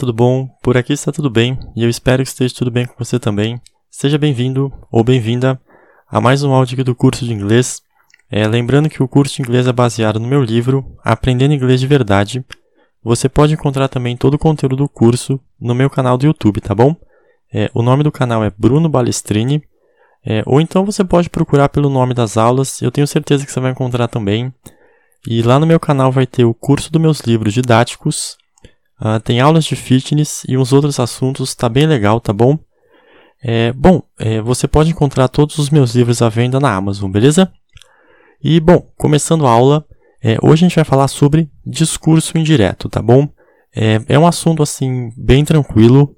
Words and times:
Tudo 0.00 0.14
bom? 0.14 0.48
Por 0.62 0.78
aqui 0.78 0.94
está 0.94 1.12
tudo 1.12 1.28
bem 1.28 1.58
e 1.76 1.84
eu 1.84 1.90
espero 1.90 2.22
que 2.22 2.28
esteja 2.30 2.54
tudo 2.54 2.70
bem 2.70 2.86
com 2.86 2.94
você 2.98 3.18
também. 3.18 3.60
Seja 3.90 4.16
bem-vindo 4.16 4.72
ou 4.90 5.04
bem-vinda 5.04 5.60
a 6.08 6.18
mais 6.22 6.42
um 6.42 6.54
áudio 6.54 6.72
aqui 6.72 6.82
do 6.82 6.94
curso 6.94 7.22
de 7.22 7.34
inglês. 7.34 7.82
É, 8.30 8.48
lembrando 8.48 8.88
que 8.88 9.02
o 9.02 9.06
curso 9.06 9.36
de 9.36 9.42
inglês 9.42 9.66
é 9.66 9.72
baseado 9.74 10.18
no 10.18 10.26
meu 10.26 10.42
livro 10.42 10.96
Aprendendo 11.04 11.52
Inglês 11.52 11.80
de 11.80 11.86
Verdade. 11.86 12.42
Você 13.04 13.28
pode 13.28 13.52
encontrar 13.52 13.88
também 13.88 14.16
todo 14.16 14.32
o 14.32 14.38
conteúdo 14.38 14.74
do 14.74 14.88
curso 14.88 15.38
no 15.60 15.74
meu 15.74 15.90
canal 15.90 16.16
do 16.16 16.24
YouTube, 16.24 16.62
tá 16.62 16.74
bom? 16.74 16.96
É, 17.52 17.70
o 17.74 17.82
nome 17.82 18.02
do 18.02 18.10
canal 18.10 18.42
é 18.42 18.50
Bruno 18.56 18.88
Balestrini. 18.88 19.62
É, 20.24 20.42
ou 20.46 20.62
então 20.62 20.82
você 20.82 21.04
pode 21.04 21.28
procurar 21.28 21.68
pelo 21.68 21.90
nome 21.90 22.14
das 22.14 22.38
aulas, 22.38 22.80
eu 22.80 22.90
tenho 22.90 23.06
certeza 23.06 23.44
que 23.44 23.52
você 23.52 23.60
vai 23.60 23.72
encontrar 23.72 24.08
também. 24.08 24.50
E 25.26 25.42
lá 25.42 25.58
no 25.58 25.66
meu 25.66 25.78
canal 25.78 26.10
vai 26.10 26.26
ter 26.26 26.46
o 26.46 26.54
curso 26.54 26.90
dos 26.90 27.02
meus 27.02 27.20
livros 27.20 27.52
didáticos, 27.52 28.39
uh, 29.00 29.20
tem 29.20 29.40
aulas 29.40 29.64
de 29.64 29.76
fitness 29.76 30.42
e 30.48 30.56
uns 30.56 30.72
outros 30.72 30.98
assuntos, 31.00 31.54
tá 31.54 31.68
bem 31.68 31.86
legal, 31.86 32.20
tá 32.20 32.32
bom? 32.32 32.58
É, 33.42 33.72
bom, 33.72 34.02
é, 34.18 34.40
você 34.40 34.68
pode 34.68 34.90
encontrar 34.90 35.26
todos 35.28 35.56
os 35.58 35.70
meus 35.70 35.94
livros 35.94 36.20
à 36.20 36.28
venda 36.28 36.60
na 36.60 36.74
Amazon, 36.74 37.10
beleza? 37.10 37.50
E 38.42 38.60
bom, 38.60 38.86
começando 38.96 39.46
a 39.46 39.50
aula, 39.50 39.84
é, 40.22 40.36
hoje 40.42 40.64
a 40.64 40.68
gente 40.68 40.76
vai 40.76 40.84
falar 40.84 41.08
sobre 41.08 41.50
discurso 41.64 42.36
indireto, 42.36 42.88
tá 42.88 43.00
bom? 43.00 43.28
É, 43.74 44.00
é 44.08 44.18
um 44.18 44.26
assunto 44.26 44.62
assim 44.62 45.10
bem 45.16 45.44
tranquilo. 45.44 46.14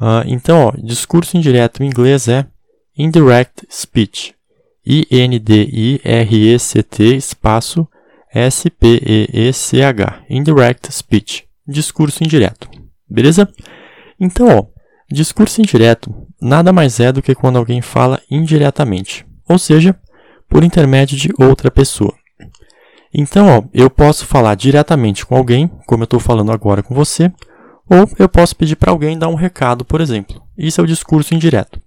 Uh, 0.00 0.22
então, 0.26 0.66
ó, 0.66 0.72
discurso 0.80 1.36
indireto 1.36 1.82
em 1.82 1.86
inglês 1.86 2.28
é 2.28 2.46
indirect 2.96 3.66
speech. 3.70 4.34
I-N-D-I-R-E-C-T 4.86 5.56
espaço 7.16 7.88
S-P-E-E-C-H, 8.34 10.24
Indirect 10.28 10.92
Speech, 10.92 11.46
discurso 11.66 12.22
indireto. 12.22 12.68
Beleza? 13.08 13.48
Então, 14.18 14.48
ó, 14.48 14.64
discurso 15.10 15.60
indireto 15.60 16.14
nada 16.40 16.72
mais 16.72 17.00
é 17.00 17.12
do 17.12 17.22
que 17.22 17.34
quando 17.34 17.56
alguém 17.56 17.80
fala 17.80 18.20
indiretamente, 18.30 19.26
ou 19.48 19.58
seja, 19.58 19.96
por 20.48 20.62
intermédio 20.62 21.16
de 21.16 21.30
outra 21.38 21.70
pessoa. 21.70 22.14
Então, 23.12 23.46
ó, 23.46 23.62
eu 23.72 23.88
posso 23.88 24.26
falar 24.26 24.54
diretamente 24.56 25.24
com 25.24 25.36
alguém, 25.36 25.68
como 25.86 26.02
eu 26.02 26.04
estou 26.04 26.18
falando 26.18 26.50
agora 26.50 26.82
com 26.82 26.94
você, 26.94 27.32
ou 27.88 28.08
eu 28.18 28.28
posso 28.28 28.56
pedir 28.56 28.76
para 28.76 28.90
alguém 28.90 29.18
dar 29.18 29.28
um 29.28 29.34
recado, 29.34 29.84
por 29.84 30.00
exemplo. 30.00 30.42
Isso 30.56 30.80
é 30.80 30.84
o 30.84 30.86
discurso 30.86 31.34
indireto. 31.34 31.80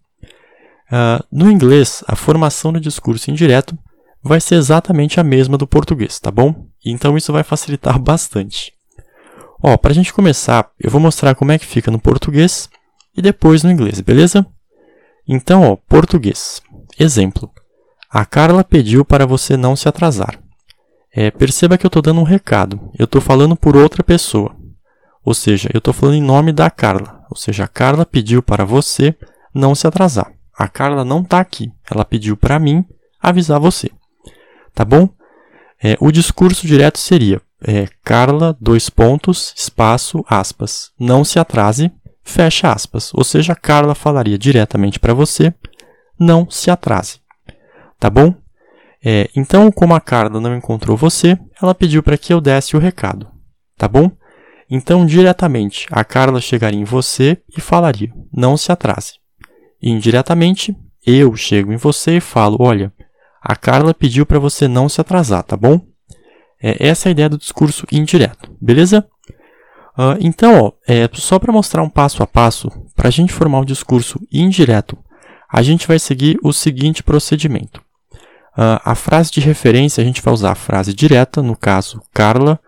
Uh, 0.90 1.22
no 1.30 1.52
inglês, 1.52 2.04
a 2.08 2.16
formação 2.16 2.72
do 2.72 2.80
discurso 2.80 3.30
indireto 3.30 3.78
vai 4.24 4.40
ser 4.40 4.56
exatamente 4.56 5.20
a 5.20 5.24
mesma 5.24 5.58
do 5.58 5.68
português, 5.68 6.20
tá 6.20 6.32
bom? 6.32 6.68
Então 6.86 7.18
isso 7.18 7.34
vai 7.34 7.44
facilitar 7.44 8.00
bastante. 8.00 8.72
Ó, 9.62 9.76
para 9.78 9.92
a 9.92 9.96
gente 9.96 10.14
começar, 10.14 10.70
eu 10.80 10.92
vou 10.92 11.02
mostrar 11.02 11.34
como 11.36 11.52
é 11.52 11.58
que 11.58 11.66
fica 11.66 11.90
no 11.90 12.00
português 12.00 12.70
e 13.16 13.22
depois 13.22 13.64
no 13.64 13.72
inglês, 13.72 14.00
beleza? 14.02 14.46
Então, 15.28 15.64
ó, 15.64 15.76
português. 15.76 16.62
Exemplo. 17.00 17.52
A 18.10 18.24
Carla 18.24 18.64
pediu 18.64 19.04
para 19.04 19.26
você 19.26 19.58
não 19.58 19.76
se 19.76 19.90
atrasar. 19.90 20.40
É, 21.12 21.32
perceba 21.32 21.78
que 21.78 21.86
eu 21.86 21.90
estou 21.90 22.02
dando 22.02 22.22
um 22.22 22.24
recado. 22.24 22.92
Eu 22.98 23.06
estou 23.06 23.20
falando 23.20 23.56
por 23.56 23.76
outra 23.76 24.04
pessoa. 24.04 24.56
Ou 25.26 25.34
seja, 25.34 25.70
eu 25.74 25.80
estou 25.80 25.94
falando 25.94 26.16
em 26.16 26.22
nome 26.22 26.54
da 26.54 26.70
Carla. 26.70 27.26
Ou 27.30 27.36
seja, 27.36 27.66
a 27.66 27.68
Carla 27.68 28.06
pediu 28.06 28.42
para 28.42 28.64
você 28.64 29.16
não 29.54 29.76
se 29.76 29.88
atrasar. 29.88 30.32
A 30.58 30.68
Carla 30.68 31.04
não 31.04 31.22
está 31.22 31.40
aqui. 31.40 31.72
Ela 31.90 32.06
pediu 32.06 32.38
para 32.38 32.60
mim 32.60 32.86
avisar 33.20 33.60
você. 33.60 33.90
Tá 34.74 34.86
bom? 34.86 35.10
É, 35.84 35.98
o 36.00 36.12
discurso 36.12 36.66
direto 36.66 37.00
seria 37.00 37.42
é, 37.66 37.88
Carla, 38.04 38.56
dois 38.60 38.90
pontos, 38.90 39.54
espaço, 39.56 40.24
aspas. 40.28 40.92
Não 41.00 41.24
se 41.24 41.40
atrase, 41.40 41.92
fecha 42.24 42.72
aspas. 42.72 43.12
Ou 43.14 43.24
seja, 43.24 43.56
Carla 43.56 43.96
falaria 43.96 44.38
diretamente 44.38 45.00
para 45.00 45.14
você, 45.14 45.54
não 46.20 46.50
se 46.50 46.70
atrase. 46.70 47.20
Tá 48.00 48.10
bom? 48.10 48.34
É, 49.04 49.30
então, 49.36 49.72
como 49.72 49.94
a 49.94 50.02
Carla 50.02 50.40
não 50.40 50.56
encontrou 50.56 50.98
você, 50.98 51.38
ela 51.62 51.74
pediu 51.74 52.04
para 52.04 52.18
que 52.18 52.34
eu 52.34 52.42
desse 52.42 52.76
o 52.76 52.80
recado. 52.80 53.28
Tá 53.78 53.88
bom? 53.88 54.12
Então, 54.70 55.06
diretamente, 55.06 55.88
a 55.92 56.04
Carla 56.04 56.42
chegaria 56.42 56.80
em 56.80 56.84
você 56.84 57.38
e 57.56 57.62
falaria: 57.62 58.12
não 58.34 58.58
se 58.58 58.72
atrase. 58.72 59.14
Indiretamente, 59.82 60.76
eu 61.06 61.36
chego 61.36 61.72
em 61.72 61.78
você 61.78 62.18
e 62.18 62.22
falo: 62.22 62.58
olha, 62.60 62.92
a 63.42 63.56
Carla 63.56 63.94
pediu 63.94 64.26
para 64.26 64.40
você 64.40 64.68
não 64.68 64.90
se 64.90 65.00
atrasar, 65.00 65.44
tá 65.44 65.56
bom? 65.56 65.80
É, 66.62 66.88
essa 66.88 67.08
é 67.08 67.10
a 67.10 67.12
ideia 67.12 67.30
do 67.30 67.38
discurso 67.38 67.86
indireto, 67.92 68.52
beleza? 68.60 69.08
Uh, 69.98 70.18
então, 70.20 70.62
ó, 70.62 70.72
é, 70.88 71.10
só 71.14 71.40
para 71.40 71.52
mostrar 71.52 71.82
um 71.82 71.90
passo 71.90 72.22
a 72.22 72.28
passo, 72.28 72.70
para 72.96 73.08
a 73.08 73.12
gente 73.12 73.34
formar 73.34 73.60
um 73.60 73.66
discurso 73.66 74.20
indireto, 74.32 74.98
a 75.52 75.62
gente 75.62 75.88
vai 75.88 75.98
seguir 75.98 76.38
o 76.44 76.54
seguinte 76.54 77.02
procedimento. 77.02 77.82
Uh, 78.58 78.82
a 78.84 78.96
frase 78.96 79.32
de 79.32 79.40
referência, 79.40 80.02
a 80.02 80.06
gente 80.06 80.22
vai 80.22 80.34
usar 80.34 80.52
a 80.52 80.56
frase 80.56 80.94
direta, 80.94 81.42
no 81.42 81.56
caso, 81.56 82.02
Carla, 82.14 82.60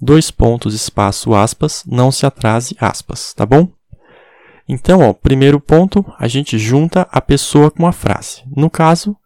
dois 0.00 0.30
pontos, 0.30 0.74
espaço, 0.74 1.34
aspas, 1.34 1.82
não 1.86 2.12
se 2.12 2.26
atrase, 2.26 2.76
aspas, 2.80 3.32
tá 3.32 3.46
bom? 3.46 3.68
Então, 4.68 5.00
ó, 5.00 5.12
primeiro 5.12 5.60
ponto, 5.60 6.04
a 6.18 6.26
gente 6.26 6.58
junta 6.58 7.06
a 7.10 7.20
pessoa 7.20 7.70
com 7.70 7.86
a 7.86 7.92
frase. 7.92 8.42
No 8.56 8.68
caso, 8.68 9.16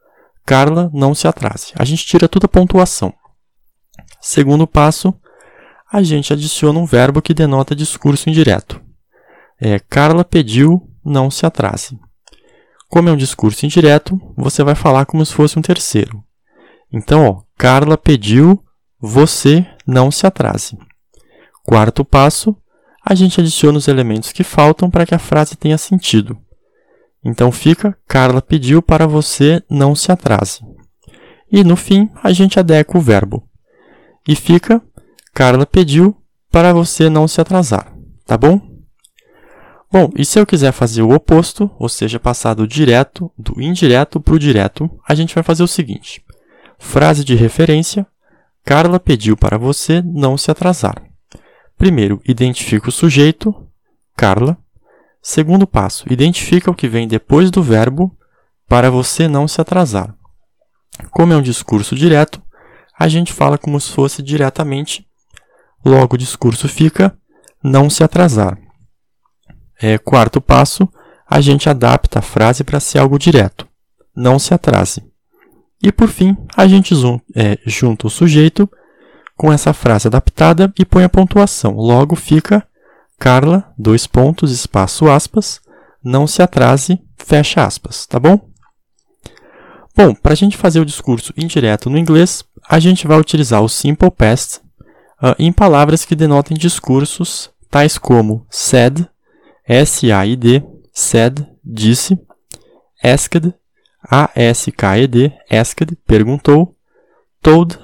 Carla, 0.44 0.91
não 0.92 1.14
se 1.14 1.26
atrase. 1.26 1.72
A 1.75 1.84
gente 1.84 2.04
tira 2.04 2.28
toda 2.28 2.47
a 2.47 2.48
pontuação. 2.48 3.14
Segundo 4.20 4.66
passo, 4.66 5.14
a 5.91 6.03
gente 6.03 6.32
adiciona 6.32 6.78
um 6.78 6.84
verbo 6.84 7.22
que 7.22 7.34
denota 7.34 7.75
discurso 7.75 8.28
indireto. 8.28 8.81
É, 9.60 9.78
Carla 9.78 10.25
pediu, 10.25 10.88
não 11.04 11.31
se 11.31 11.47
atrase. 11.47 11.98
Como 12.88 13.09
é 13.09 13.12
um 13.12 13.16
discurso 13.16 13.64
indireto, 13.64 14.20
você 14.36 14.62
vai 14.62 14.75
falar 14.75 15.06
como 15.06 15.25
se 15.25 15.32
fosse 15.32 15.59
um 15.59 15.62
terceiro. 15.62 16.22
Então, 16.92 17.26
ó, 17.26 17.42
Carla 17.56 17.97
pediu, 17.97 18.62
você 19.00 19.66
não 19.86 20.10
se 20.10 20.26
atrase. 20.26 20.76
Quarto 21.64 22.04
passo, 22.04 22.56
a 23.04 23.14
gente 23.14 23.41
adiciona 23.41 23.78
os 23.78 23.88
elementos 23.88 24.32
que 24.32 24.44
faltam 24.44 24.91
para 24.91 25.06
que 25.06 25.14
a 25.14 25.19
frase 25.19 25.56
tenha 25.56 25.78
sentido. 25.78 26.38
Então 27.25 27.53
fica, 27.53 27.97
Carla 28.06 28.41
pediu 28.41 28.82
para 28.82 29.06
você 29.06 29.62
não 29.70 29.94
se 29.94 30.10
atrase. 30.10 30.60
E 31.50 31.62
no 31.64 31.76
fim, 31.76 32.09
a 32.22 32.32
gente 32.32 32.59
adequa 32.59 32.97
o 32.98 33.00
verbo. 33.00 33.50
E 34.26 34.36
fica, 34.36 34.82
Carla 35.32 35.66
pediu 35.66 36.16
para 36.50 36.72
você 36.72 37.08
não 37.08 37.26
se 37.26 37.41
atrasar. 37.41 37.92
Tá 38.26 38.36
bom? 38.36 38.60
Bom, 39.91 40.10
e 40.16 40.25
se 40.25 40.38
eu 40.38 40.47
quiser 40.47 40.72
fazer 40.72 41.03
o 41.03 41.12
oposto, 41.12 41.70
ou 41.78 41.88
seja, 41.88 42.20
passar 42.20 42.54
do 42.54 42.66
direto, 42.66 43.32
do 43.36 43.60
indireto 43.60 44.20
para 44.20 44.34
o 44.34 44.38
direto, 44.38 44.88
a 45.09 45.14
gente 45.14 45.34
vai 45.34 45.42
fazer 45.42 45.62
o 45.62 45.69
seguinte. 45.69 46.25
Frase 46.78 47.25
de 47.25 47.34
referência, 47.34 48.06
Carla 48.64 49.00
pediu 49.00 49.36
para 49.36 49.59
você 49.59 50.00
não 50.03 50.38
se 50.38 50.50
atrasar. 50.50 51.03
Primeiro, 51.76 52.20
identifica 52.25 52.88
o 52.88 52.92
sujeito, 52.92 53.54
Carla, 54.16 54.56
Segundo 55.22 55.66
passo, 55.66 56.10
identifica 56.10 56.70
o 56.70 56.75
que 56.75 56.88
vem 56.88 57.06
depois 57.06 57.50
do 57.50 57.62
verbo 57.62 58.16
para 58.66 58.91
você 58.91 59.28
não 59.28 59.47
se 59.47 59.60
atrasar. 59.60 60.14
Como 61.10 61.32
é 61.32 61.36
um 61.36 61.42
discurso 61.42 61.94
direto, 61.94 62.42
a 63.00 63.09
gente 63.09 63.33
fala 63.33 63.56
como 63.56 63.81
se 63.81 63.91
fosse 63.91 64.22
diretamente, 64.22 65.06
logo 65.83 66.16
o 66.16 66.19
discurso 66.19 66.69
fica 66.69 67.16
não 67.65 67.89
se 67.89 68.04
atrasar. 68.04 68.59
É, 69.80 69.97
quarto 69.97 70.39
passo, 70.39 70.86
a 71.27 71.41
gente 71.41 71.71
adapta 71.71 72.19
a 72.19 72.22
frase 72.22 72.63
para 72.63 72.78
ser 72.78 72.98
algo 72.98 73.19
direto, 73.19 73.66
não 74.15 74.39
se 74.39 74.53
atrase. 74.53 75.03
E 75.83 75.91
por 75.91 76.09
fim, 76.09 76.36
a 76.54 76.66
gente 76.66 76.92
é, 77.34 77.59
junta 77.65 78.07
o 78.07 78.10
sujeito 78.10 78.71
com 79.34 79.51
essa 79.51 79.72
frase 79.72 80.07
adaptada 80.07 80.71
e 80.78 80.84
põe 80.84 81.03
a 81.03 81.09
pontuação, 81.09 81.72
logo 81.77 82.15
fica 82.15 82.69
Carla, 83.19 83.72
dois 83.78 84.07
pontos, 84.07 84.51
espaço, 84.51 85.10
aspas, 85.10 85.59
não 86.04 86.27
se 86.27 86.42
atrase, 86.42 87.01
fecha 87.16 87.65
aspas, 87.65 88.07
tá 88.07 88.21
bom? 88.21 88.49
Bom, 90.02 90.14
para 90.14 90.32
a 90.32 90.34
gente 90.34 90.56
fazer 90.56 90.80
o 90.80 90.84
discurso 90.86 91.30
indireto 91.36 91.91
no 91.91 91.98
inglês, 91.98 92.42
a 92.66 92.78
gente 92.78 93.06
vai 93.06 93.20
utilizar 93.20 93.62
o 93.62 93.68
simple 93.68 94.10
past 94.10 94.62
uh, 95.22 95.36
em 95.38 95.52
palavras 95.52 96.06
que 96.06 96.16
denotem 96.16 96.56
discursos, 96.56 97.50
tais 97.70 97.98
como 97.98 98.47
said, 98.48 99.06
S-A-I-D, 99.68 100.62
said, 100.91 101.47
disse, 101.62 102.18
asked, 103.04 103.52
A-S-K-E-D, 104.02 105.32
asked, 105.50 105.94
perguntou, 106.06 106.74
told, 107.42 107.78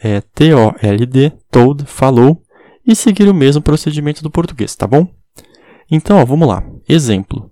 é, 0.00 0.22
T-O-L-D, 0.22 1.32
told, 1.52 1.84
falou, 1.86 2.42
e 2.84 2.96
seguir 2.96 3.28
o 3.28 3.34
mesmo 3.34 3.62
procedimento 3.62 4.24
do 4.24 4.30
português, 4.30 4.74
tá 4.74 4.88
bom? 4.88 5.06
Então, 5.88 6.18
ó, 6.18 6.24
vamos 6.24 6.48
lá. 6.48 6.64
Exemplo. 6.88 7.48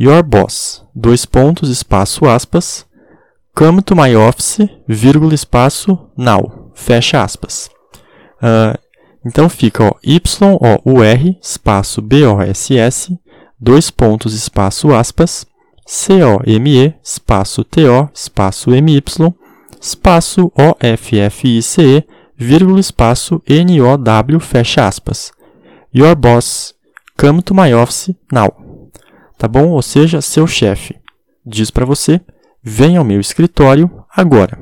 Your 0.00 0.22
boss, 0.22 0.82
dois 0.94 1.26
pontos, 1.26 1.68
espaço, 1.68 2.24
aspas, 2.24 2.88
come 3.54 3.82
to 3.82 3.94
my 3.94 4.14
office, 4.16 4.58
vírgula, 4.86 5.34
espaço, 5.34 5.98
now, 6.16 6.70
fecha 6.74 7.22
aspas. 7.22 7.68
Uh, 8.42 8.78
Então 9.24 9.48
fica 9.50 9.84
ó, 9.84 9.92
Y-O-U-R, 10.02 11.38
espaço 11.42 12.00
B-O-S-S, 12.00 13.18
dois 13.60 13.90
pontos, 13.90 14.32
espaço 14.32 14.94
aspas, 14.94 15.46
C-O-M-E, 15.86 16.94
espaço 17.02 17.62
T-O, 17.64 18.08
espaço 18.14 18.70
M-Y, 18.74 19.02
espaço 19.80 20.50
O-F-F-I-C-E, 20.56 22.04
vírgula, 22.34 22.80
espaço 22.80 23.42
N-O-W, 23.46 24.40
fecha 24.40 24.86
aspas. 24.86 25.32
Your 25.94 26.16
boss 26.16 26.74
come 27.18 27.42
to 27.42 27.54
my 27.54 27.74
office 27.74 28.14
now. 28.32 28.50
Tá 29.36 29.46
bom? 29.46 29.68
Ou 29.70 29.82
seja, 29.82 30.22
seu 30.22 30.46
chefe 30.46 30.96
diz 31.44 31.70
para 31.70 31.84
você, 31.84 32.20
venha 32.62 32.98
ao 32.98 33.04
meu 33.04 33.20
escritório 33.20 33.90
agora. 34.14 34.58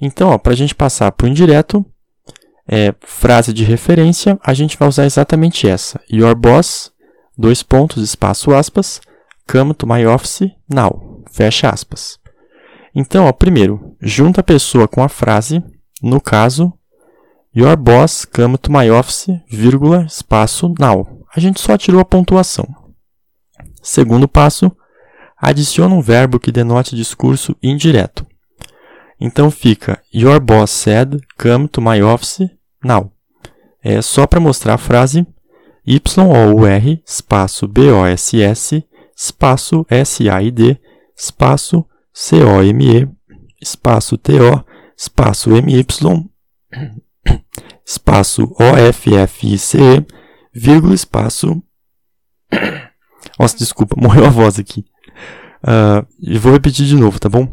Então, 0.00 0.38
para 0.38 0.52
a 0.52 0.56
gente 0.56 0.74
passar 0.74 1.12
para 1.12 1.26
o 1.26 1.28
indireto, 1.28 1.84
é, 2.66 2.94
frase 3.00 3.52
de 3.52 3.64
referência, 3.64 4.38
a 4.42 4.54
gente 4.54 4.76
vai 4.76 4.88
usar 4.88 5.04
exatamente 5.04 5.68
essa. 5.68 6.00
Your 6.10 6.34
boss, 6.34 6.92
dois 7.36 7.62
pontos, 7.62 8.02
espaço 8.02 8.54
aspas, 8.54 9.00
come 9.50 9.74
to 9.74 9.86
my 9.86 10.06
office 10.06 10.50
now, 10.68 11.22
fecha 11.30 11.68
aspas. 11.68 12.18
Então, 12.94 13.26
ó, 13.26 13.32
primeiro, 13.32 13.96
junta 14.00 14.40
a 14.40 14.44
pessoa 14.44 14.86
com 14.86 15.02
a 15.02 15.08
frase, 15.08 15.62
no 16.02 16.20
caso, 16.20 16.72
Your 17.56 17.76
boss 17.76 18.24
come 18.24 18.58
to 18.58 18.72
my 18.72 18.90
office, 18.90 19.28
vírgula, 19.48 20.04
espaço, 20.06 20.74
now. 20.76 21.24
A 21.32 21.38
gente 21.38 21.60
só 21.60 21.78
tirou 21.78 22.00
a 22.00 22.04
pontuação. 22.04 22.66
Segundo 23.80 24.26
passo, 24.26 24.76
adiciona 25.44 25.94
um 25.94 26.00
verbo 26.00 26.40
que 26.40 26.50
denote 26.50 26.96
discurso 26.96 27.54
indireto. 27.62 28.26
Então 29.20 29.50
fica 29.50 30.00
Your 30.12 30.40
boss 30.40 30.70
said 30.70 31.20
come 31.38 31.68
to 31.68 31.82
my 31.82 32.02
office 32.02 32.48
now. 32.82 33.12
É 33.82 34.00
só 34.00 34.26
para 34.26 34.40
mostrar 34.40 34.74
a 34.74 34.78
frase 34.78 35.26
Y-O-U-R, 35.86 37.02
espaço 37.06 37.68
B-O-S-S, 37.68 38.82
espaço 39.14 39.86
S-A-I-D, 39.90 40.80
espaço 41.14 41.84
C-O-M-E, 42.10 43.06
espaço 43.60 44.16
T-O, 44.16 44.64
espaço 44.96 45.54
M-Y, 45.54 45.86
espaço 47.86 48.50
O-F-F-I-C-E, 48.58 50.06
vírgula, 50.54 50.94
espaço... 50.94 51.62
Nossa, 53.38 53.58
desculpa, 53.58 53.94
morreu 54.00 54.24
a 54.24 54.30
voz 54.30 54.58
aqui. 54.58 54.86
Uh, 55.64 56.06
e 56.20 56.38
vou 56.38 56.52
repetir 56.52 56.84
de 56.84 56.94
novo, 56.94 57.18
tá 57.18 57.28
bom? 57.28 57.50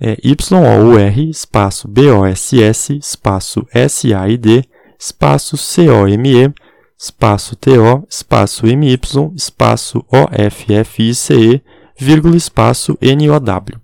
É 0.00 0.16
Y-O-U-R, 0.24 1.30
espaço 1.30 1.86
B-O-S-S, 1.86 2.96
espaço 2.96 3.64
S-A-I-D, 3.72 4.64
espaço 4.98 5.56
C-O-M-E, 5.56 6.52
espaço 6.98 7.54
T-O, 7.54 8.04
espaço 8.10 8.66
M-Y, 8.66 9.32
espaço 9.36 10.04
O-F-F-I-C-E, 10.12 11.62
vírgula, 11.96 12.36
espaço 12.36 12.98
N-O-W. 13.00 13.80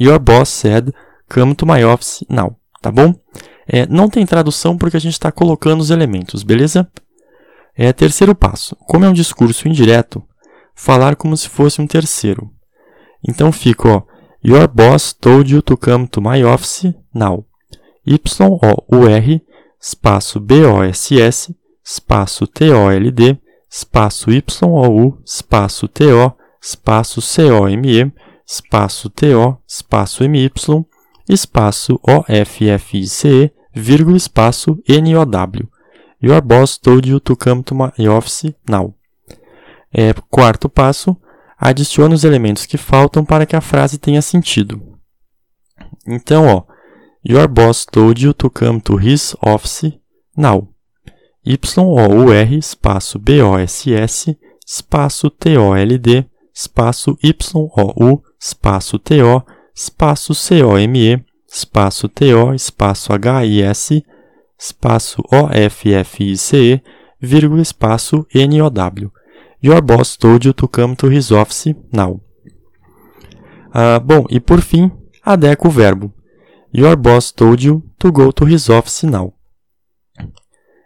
Your 0.00 0.20
boss 0.20 0.48
said, 0.48 0.92
come 1.28 1.54
to 1.56 1.66
my 1.66 1.84
office 1.84 2.24
now. 2.28 2.56
Tá 2.80 2.92
bom? 2.92 3.12
É, 3.66 3.86
não 3.86 4.08
tem 4.08 4.24
tradução 4.24 4.78
porque 4.78 4.96
a 4.96 5.00
gente 5.00 5.14
está 5.14 5.32
colocando 5.32 5.80
os 5.80 5.90
elementos, 5.90 6.44
beleza? 6.44 6.88
É, 7.76 7.92
terceiro 7.92 8.34
passo. 8.34 8.76
Como 8.86 9.04
é 9.04 9.08
um 9.08 9.12
discurso 9.12 9.68
indireto, 9.68 10.22
falar 10.74 11.16
como 11.16 11.36
se 11.36 11.48
fosse 11.48 11.80
um 11.80 11.86
terceiro. 11.86 12.50
Então 13.26 13.50
fica, 13.52 14.04
Your 14.44 14.68
boss 14.68 15.12
told 15.12 15.52
you 15.52 15.60
to 15.62 15.76
come 15.76 16.06
to 16.08 16.20
my 16.20 16.44
office 16.44 16.94
now. 17.12 17.44
Y-O-U-R, 18.06 19.42
espaço 19.80 20.40
B-O-S-S, 20.40 21.54
espaço 21.84 22.46
T-O-L-D, 22.46 23.38
espaço 23.70 24.30
Y-O-U, 24.30 25.18
espaço 25.24 25.88
T-O, 25.88 26.32
espaço 26.62 27.20
C-O-M-E, 27.20 28.12
espaço 28.46 29.10
T-O, 29.10 29.58
espaço 29.66 30.24
M-Y, 30.24 30.50
espaço 31.28 32.00
O-F-F-I-C-E, 32.02 33.52
vírgula, 33.74 34.16
espaço 34.16 34.78
N-O-W. 34.88 35.68
Your 36.22 36.40
boss 36.40 36.78
told 36.78 37.08
you 37.08 37.20
to 37.20 37.36
come 37.36 37.62
to 37.62 37.74
my 37.74 38.08
office 38.08 38.52
now. 38.68 38.94
É, 39.92 40.12
quarto 40.30 40.68
passo, 40.68 41.16
adicione 41.58 42.14
os 42.14 42.24
elementos 42.24 42.66
que 42.66 42.76
faltam 42.76 43.24
para 43.24 43.44
que 43.44 43.56
a 43.56 43.60
frase 43.60 43.98
tenha 43.98 44.22
sentido. 44.22 44.98
Então, 46.06 46.46
ó, 46.46 46.62
Your 47.24 47.48
boss 47.48 47.84
told 47.84 48.24
you 48.24 48.32
to 48.34 48.48
come 48.48 48.80
to 48.80 48.96
his 48.96 49.36
office 49.42 49.92
now. 50.36 50.68
Y-O-U-R, 51.44 52.56
espaço 52.56 53.18
B-O-S-S, 53.18 54.38
espaço 54.66 55.28
T-O-L-D, 55.30 56.26
espaço 56.54 57.18
Y-O-U, 57.22 58.22
espaço 58.40 58.98
T-O, 58.98 59.42
espaço 59.74 60.34
C-O-M-E, 60.34 61.24
espaço 61.50 62.08
T-O, 62.08 62.54
espaço 62.54 63.12
H-I-S, 63.12 64.04
espaço 64.58 65.22
O-F-F-I-C-E, 65.32 66.82
vírgula, 67.20 67.62
espaço 67.62 68.26
N-O-W. 68.34 69.12
Your 69.62 69.82
boss 69.82 70.16
told 70.16 70.46
you 70.46 70.54
to 70.54 70.68
come 70.68 70.94
to 70.96 71.08
his 71.08 71.30
office 71.32 71.74
now. 71.92 72.20
Ah, 73.72 73.98
bom, 73.98 74.24
e 74.30 74.40
por 74.40 74.60
fim, 74.60 74.90
adequa 75.22 75.68
o 75.68 75.70
verbo. 75.70 76.12
Your 76.72 76.96
boss 76.96 77.32
told 77.32 77.66
you 77.66 77.82
to 77.98 78.12
go 78.12 78.32
to 78.32 78.44
his 78.44 78.68
office 78.68 79.02
now. 79.02 79.34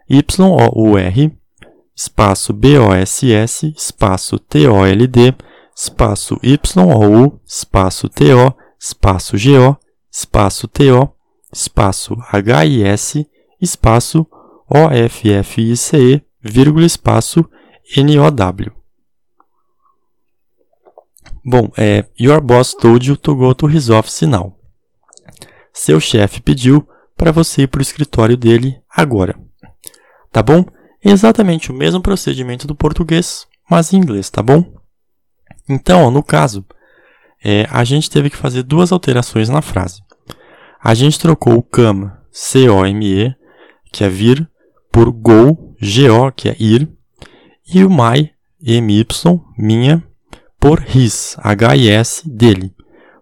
Y-O-U-R, 0.09 1.31
espaço 1.95 2.53
B-O-S-S, 2.53 3.73
espaço 3.75 4.39
T-O-L-D, 4.39 5.35
espaço 5.75 6.37
Y-O-U, 6.43 7.39
espaço 7.45 8.09
T-O, 8.09 8.53
espaço 8.79 9.37
G-O, 9.37 9.77
espaço 10.11 10.67
T-O, 10.67 11.09
espaço 11.51 12.17
H-I-S, 12.31 13.27
espaço 13.61 14.27
O-F-F-I-C-E, 14.69 16.21
vírgula, 16.41 16.85
espaço 16.85 17.47
N-O-W. 17.97 18.71
Bom, 21.45 21.71
é 21.77 22.05
Your 22.19 22.39
boss 22.41 22.73
told 22.73 23.07
you 23.07 23.17
to 23.17 23.35
go 23.35 23.53
to 23.53 23.67
his 23.67 23.89
office 23.89 24.21
now. 24.21 24.57
Seu 25.73 25.99
chefe 25.99 26.41
pediu 26.41 26.87
para 27.17 27.31
você 27.31 27.63
ir 27.63 27.67
para 27.67 27.79
o 27.79 27.81
escritório 27.81 28.37
dele 28.37 28.81
agora. 28.89 29.37
Tá 30.31 30.41
bom? 30.41 30.65
Exatamente 31.03 31.71
o 31.71 31.75
mesmo 31.75 32.01
procedimento 32.01 32.65
do 32.65 32.75
português, 32.75 33.45
mas 33.69 33.91
em 33.91 33.97
inglês, 33.97 34.29
tá 34.29 34.41
bom? 34.41 34.73
Então, 35.67 36.09
no 36.09 36.23
caso, 36.23 36.65
é, 37.43 37.67
a 37.69 37.83
gente 37.83 38.09
teve 38.09 38.29
que 38.29 38.37
fazer 38.37 38.63
duas 38.63 38.91
alterações 38.91 39.49
na 39.49 39.61
frase. 39.61 40.01
A 40.81 40.93
gente 40.93 41.19
trocou 41.19 41.57
o 41.57 41.63
come, 41.63 42.09
C-O-M-E, 42.31 43.35
que 43.91 44.03
é 44.03 44.09
vir, 44.09 44.49
por 44.91 45.11
go, 45.11 45.75
G-O, 45.79 46.31
que 46.31 46.49
é 46.49 46.55
ir, 46.59 46.89
e 47.67 47.83
o 47.83 47.89
my, 47.89 48.31
my, 48.61 49.05
minha, 49.57 50.03
por 50.59 50.83
his, 50.95 51.35
H-I-S, 51.39 52.29
dele, 52.29 52.73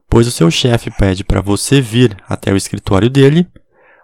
pois 0.10 0.28
o 0.28 0.32
seu 0.32 0.52
chefe 0.52 0.92
pede 0.92 1.24
para 1.24 1.42
você 1.42 1.82
vir 1.82 2.16
até 2.28 2.52
o 2.52 2.58
escritório 2.58 3.10
dele, 3.10 3.48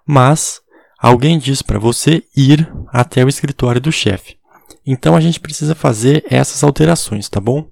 mas 0.05 0.61
alguém 0.97 1.37
diz 1.37 1.61
para 1.61 1.77
você 1.77 2.23
ir 2.35 2.71
até 2.87 3.23
o 3.23 3.29
escritório 3.29 3.81
do 3.81 3.91
chefe. 3.91 4.37
Então 4.85 5.15
a 5.15 5.21
gente 5.21 5.39
precisa 5.39 5.75
fazer 5.75 6.25
essas 6.29 6.63
alterações, 6.63 7.27
tá 7.29 7.39
bom? 7.39 7.69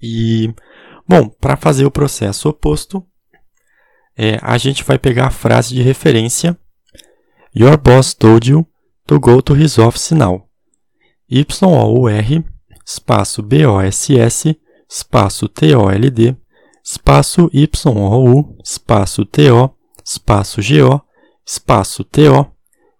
E, 0.00 0.54
bom, 1.06 1.28
para 1.28 1.56
fazer 1.56 1.84
o 1.84 1.90
processo 1.90 2.48
oposto, 2.48 3.06
é, 4.16 4.38
a 4.42 4.56
gente 4.56 4.82
vai 4.82 4.98
pegar 4.98 5.26
a 5.26 5.30
frase 5.30 5.74
de 5.74 5.82
referência 5.82 6.58
Your 7.54 7.78
boss 7.78 8.12
told 8.12 8.50
you 8.50 8.66
to 9.06 9.18
go 9.20 9.40
to 9.42 9.54
office 9.82 10.10
now. 10.12 10.46
Y-O-U-R, 11.28 12.44
espaço 12.86 13.42
B-O-S-S, 13.42 14.56
espaço 14.88 15.48
T-O-L-D, 15.48 16.36
espaço 16.84 17.50
Y-O-U, 17.52 18.56
espaço 18.64 19.24
T-O, 19.24 19.70
espaço 20.04 20.62
G-O, 20.62 21.00
espaço 21.44 22.04
T-O, 22.04 22.46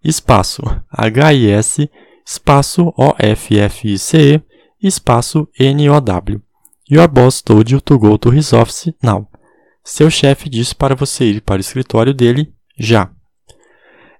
espaço 0.02 0.62
H-I-S, 0.90 1.88
espaço 2.26 2.92
O-F-F-I-C-E, 2.96 4.42
espaço 4.82 5.48
N-O-W. 5.58 6.42
Your 6.90 7.08
boss 7.08 7.42
told 7.42 7.72
you 7.72 7.80
to 7.80 7.98
go 7.98 8.18
to 8.18 8.30
his 8.30 8.52
office 8.52 8.92
now. 9.02 9.28
Seu 9.84 10.10
chefe 10.10 10.48
disse 10.48 10.74
para 10.74 10.96
você 10.96 11.24
ir 11.24 11.40
para 11.40 11.58
o 11.58 11.60
escritório 11.60 12.12
dele 12.12 12.52
já. 12.76 13.10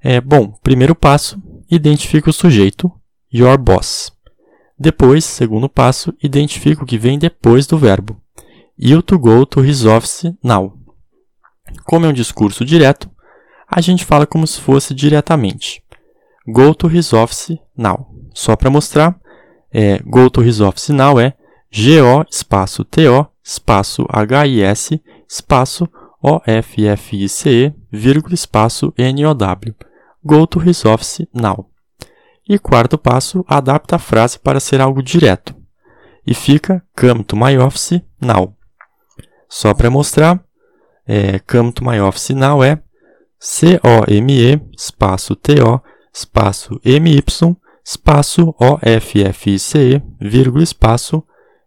É, 0.01 0.21
bom, 0.21 0.53
primeiro 0.63 0.95
passo, 0.95 1.41
identifique 1.71 2.29
o 2.29 2.33
sujeito, 2.33 2.91
your 3.33 3.59
boss. 3.59 4.13
Depois, 4.79 5.25
segundo 5.25 5.69
passo, 5.69 6.15
identifique 6.23 6.83
o 6.83 6.87
que 6.87 6.99
vem 6.99 7.19
depois 7.19 7.67
do 7.67 7.79
verbo. 7.79 8.21
You 8.79 9.03
to 9.03 9.19
go 9.19 9.47
to 9.47 9.65
his 9.65 9.85
office 9.85 10.33
now. 10.43 10.77
Como 11.85 12.05
é 12.07 12.09
um 12.09 12.13
discurso 12.13 12.65
direto, 12.65 13.11
a 13.69 13.81
gente 13.81 14.05
fala 14.05 14.27
como 14.27 14.47
se 14.47 14.61
fosse 14.61 14.95
diretamente. 14.95 15.83
Go 16.47 16.75
to 16.75 16.89
his 16.89 17.13
office 17.13 17.59
now. 17.77 18.07
Só 18.35 18.55
para 18.55 18.71
mostrar, 18.71 19.19
é, 19.73 19.99
go 20.01 20.29
to 20.31 20.43
his 20.43 20.61
office 20.61 20.91
now 20.91 21.19
é 21.19 21.35
G-O 21.71 22.25
espaço 22.31 22.85
T-O 22.85 23.27
espaço 23.43 24.07
H-I-S 24.09 25.03
espaço 25.29 25.89
O-F-F-I-C-E 26.23 27.75
vírgula 27.91 28.35
espaço 28.35 28.93
N-O-W. 28.97 29.75
Go 30.27 30.45
to 30.45 30.59
his 30.59 30.85
office 30.85 31.25
now. 31.33 31.71
E 32.49 32.59
quarto 32.59 32.99
passo, 32.99 33.45
adapta 33.47 33.95
a 33.95 33.99
frase 33.99 34.41
para 34.41 34.59
ser 34.59 34.81
algo 34.81 35.01
direto. 35.01 35.55
E 36.27 36.35
fica 36.35 36.85
come 36.99 37.23
to 37.23 37.37
my 37.37 37.57
office 37.59 38.03
now. 38.21 38.53
Só 39.49 39.73
para 39.73 39.89
mostrar, 39.89 40.43
é, 41.07 41.39
come 41.39 41.73
to 41.73 41.85
my 41.85 42.01
office 42.01 42.31
now 42.31 42.65
é 42.65 42.83
C-O-M-E 43.39 44.61
espaço 44.77 45.37
T-O 45.37 45.81
espaço 46.13 46.81
M-Y 46.85 47.57
espaço 47.85 48.53
O-F-F-I-C-E 48.59 50.03
vírgula 50.21 50.65
espaço 50.65 51.23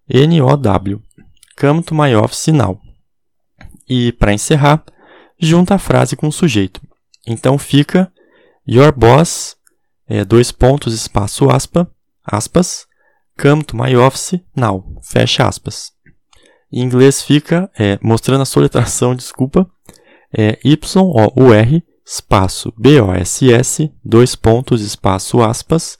N-O-W. 0.09 1.01
Come 1.57 1.83
to 1.83 1.95
my 1.95 2.13
office 2.15 2.47
now. 2.47 2.77
E 3.87 4.11
para 4.11 4.33
encerrar, 4.33 4.83
junta 5.39 5.75
a 5.75 5.79
frase 5.79 6.17
com 6.17 6.27
o 6.27 6.31
sujeito. 6.31 6.81
Então 7.25 7.57
fica 7.57 8.11
Your 8.71 8.91
boss 8.91 9.57
é, 10.07 10.23
dois 10.23 10.51
pontos, 10.51 10.93
espaço, 10.93 11.49
aspa, 11.49 11.89
aspas, 12.23 12.85
come 13.41 13.63
to 13.63 13.75
my 13.75 13.95
office 13.95 14.39
now, 14.55 14.83
fecha 15.01 15.47
aspas. 15.47 15.91
Em 16.71 16.81
inglês 16.81 17.21
fica, 17.21 17.69
é, 17.77 17.97
mostrando 18.01 18.41
a 18.41 18.45
soletração, 18.45 19.13
desculpa, 19.17 19.67
é 20.31 20.59
Y-O-U-R, 20.63 21.83
espaço, 22.05 22.71
B-O-S-S, 22.77 23.91
dois 24.05 24.35
pontos, 24.35 24.81
espaço, 24.81 25.41
aspas, 25.41 25.97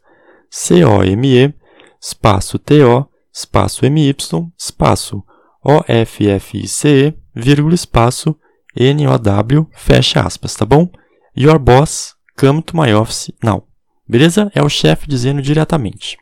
C-O-M-E, 0.51 1.53
espaço, 1.99 2.59
T-O, 2.59 3.07
espaço, 3.33 3.83
M-Y, 3.83 4.15
espaço, 4.55 5.23
O-F-F-I-C-E, 5.63 7.15
vírgula, 7.33 7.73
espaço, 7.73 8.35
N-O-W, 8.75 9.67
fecha 9.73 10.21
aspas, 10.21 10.55
tá 10.55 10.65
bom? 10.65 10.87
Your 11.35 11.57
boss, 11.57 12.18
come 12.39 12.61
to 12.61 12.77
my 12.77 12.93
office 12.93 13.31
now. 13.43 13.67
Beleza? 14.07 14.49
É 14.55 14.63
o 14.63 14.69
chefe 14.69 15.07
dizendo 15.07 15.41
diretamente. 15.41 16.17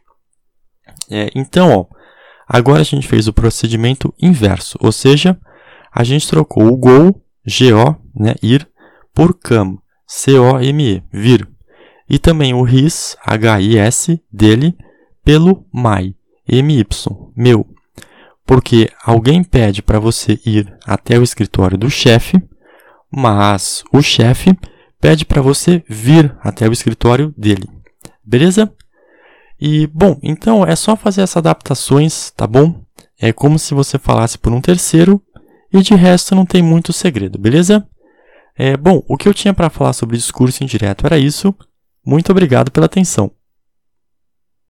É, 1.10 1.30
então, 1.36 1.72
ó, 1.72 1.86
agora 2.48 2.82
a 2.82 2.84
gente 2.84 3.08
fez 3.08 3.28
o 3.28 3.34
procedimento 3.34 4.14
inverso, 4.20 4.78
ou 4.82 4.92
seja, 4.92 5.40
a 5.94 6.04
gente 6.04 6.28
trocou 6.28 6.68
o 6.68 6.76
go, 6.76 7.22
go, 7.46 8.02
né, 8.16 8.36
ir, 8.42 8.68
por 9.14 9.34
come, 9.34 9.80
c-o-m-e, 10.06 11.04
vir. 11.14 11.48
E 12.10 12.18
também 12.18 12.54
o 12.54 12.68
his, 12.68 13.16
h-i-s, 13.24 14.22
dele, 14.32 14.76
pelo 15.24 15.66
my, 15.74 16.16
my, 16.48 17.32
meu. 17.36 17.66
Porque 18.46 18.90
alguém 19.04 19.44
pede 19.44 19.82
para 19.82 20.00
você 20.00 20.40
ir 20.46 20.74
até 20.86 21.20
o 21.20 21.24
escritório 21.24 21.78
do 21.78 21.90
chefe, 21.90 22.42
mas 23.12 23.84
o 23.92 24.02
chefe 24.02 24.58
pede 25.00 25.26
para 25.26 25.42
você 25.42 25.84
vir 25.88 26.36
até 26.42 26.68
o 26.68 26.74
escritório 26.74 27.34
dele. 27.38 27.70
Beleza? 28.24 28.72
E, 29.60 29.88
bom, 29.88 30.20
então 30.22 30.66
é 30.66 30.76
só 30.76 30.96
fazer 30.96 31.22
essas 31.22 31.38
adaptações, 31.38 32.32
tá 32.32 32.46
bom? 32.46 32.84
É 33.20 33.34
como 33.34 33.58
se 33.58 33.74
você 33.74 33.98
falasse 33.98 34.38
por 34.38 34.54
um 34.54 34.62
terceiro 34.62 35.22
e 35.74 35.82
de 35.82 35.96
resto 35.96 36.36
não 36.36 36.46
tem 36.46 36.62
muito 36.62 36.94
segredo, 36.94 37.40
beleza? 37.40 37.88
É, 38.56 38.76
bom, 38.78 39.04
o 39.08 39.18
que 39.18 39.28
eu 39.28 39.34
tinha 39.34 39.54
para 39.54 39.70
falar 39.70 39.94
sobre 39.94 40.18
discurso 40.18 40.64
indireto 40.64 41.06
era 41.06 41.18
isso. 41.18 41.54
Muito 42.06 42.32
obrigado 42.32 42.72
pela 42.72 42.86
atenção. 42.86 43.32